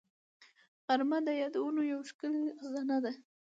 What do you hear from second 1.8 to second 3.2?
یو ښکلې خزانه ده